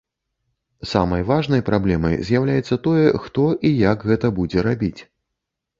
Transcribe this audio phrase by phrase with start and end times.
[0.91, 4.97] Самай важнай праблемай з'яўляецца тое, хто і як гэта будзе рабіць.